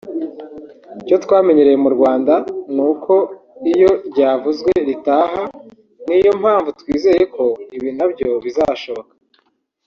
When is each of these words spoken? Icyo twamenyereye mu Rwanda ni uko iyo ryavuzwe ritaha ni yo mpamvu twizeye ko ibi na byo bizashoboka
Icyo 1.01 1.15
twamenyereye 1.23 1.77
mu 1.83 1.89
Rwanda 1.95 2.33
ni 2.75 2.81
uko 2.89 3.13
iyo 3.71 3.91
ryavuzwe 4.09 4.71
ritaha 4.87 5.43
ni 6.07 6.17
yo 6.25 6.31
mpamvu 6.41 6.69
twizeye 6.79 7.23
ko 7.35 7.45
ibi 7.75 7.89
na 7.97 8.05
byo 8.11 8.29
bizashoboka 8.43 9.13